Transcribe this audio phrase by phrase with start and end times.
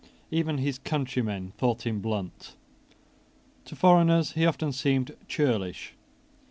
[0.31, 2.55] Even his countrymen thought him blunt.
[3.65, 5.93] To foreigners he often seemed churlish.